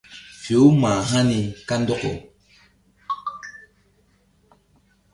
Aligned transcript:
Fe-u 0.41 0.65
mah 0.81 1.01
hani 1.11 1.39
kandɔkaw. 1.67 2.17